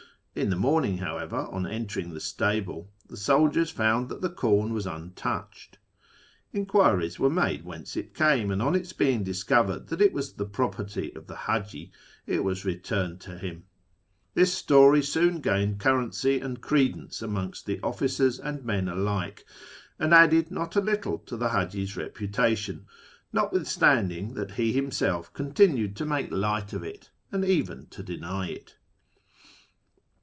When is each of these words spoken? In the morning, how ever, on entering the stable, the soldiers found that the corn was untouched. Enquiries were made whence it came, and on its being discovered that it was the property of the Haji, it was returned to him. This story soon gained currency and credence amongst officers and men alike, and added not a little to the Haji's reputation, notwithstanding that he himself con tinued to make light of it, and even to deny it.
In 0.33 0.49
the 0.49 0.55
morning, 0.55 0.99
how 0.99 1.17
ever, 1.17 1.39
on 1.47 1.67
entering 1.67 2.13
the 2.13 2.21
stable, 2.21 2.89
the 3.05 3.17
soldiers 3.17 3.69
found 3.69 4.07
that 4.07 4.21
the 4.21 4.29
corn 4.29 4.71
was 4.73 4.87
untouched. 4.87 5.77
Enquiries 6.53 7.19
were 7.19 7.29
made 7.29 7.65
whence 7.65 7.97
it 7.97 8.13
came, 8.15 8.49
and 8.49 8.61
on 8.61 8.73
its 8.73 8.93
being 8.93 9.25
discovered 9.25 9.87
that 9.89 9.99
it 10.01 10.13
was 10.13 10.31
the 10.35 10.45
property 10.45 11.13
of 11.17 11.27
the 11.27 11.35
Haji, 11.35 11.91
it 12.25 12.45
was 12.45 12.63
returned 12.63 13.19
to 13.19 13.37
him. 13.39 13.65
This 14.33 14.53
story 14.53 15.03
soon 15.03 15.41
gained 15.41 15.81
currency 15.81 16.39
and 16.39 16.61
credence 16.61 17.21
amongst 17.21 17.69
officers 17.83 18.39
and 18.39 18.63
men 18.63 18.87
alike, 18.87 19.45
and 19.99 20.13
added 20.13 20.49
not 20.49 20.77
a 20.77 20.81
little 20.81 21.17
to 21.25 21.35
the 21.35 21.49
Haji's 21.49 21.97
reputation, 21.97 22.85
notwithstanding 23.33 24.33
that 24.35 24.51
he 24.51 24.71
himself 24.71 25.33
con 25.33 25.51
tinued 25.51 25.93
to 25.95 26.05
make 26.05 26.31
light 26.31 26.71
of 26.71 26.85
it, 26.85 27.09
and 27.33 27.43
even 27.43 27.87
to 27.87 28.01
deny 28.01 28.47
it. 28.47 28.77